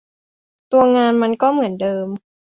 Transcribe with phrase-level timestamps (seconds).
[0.71, 2.07] ตัวงานมันก็เหมือนเดิม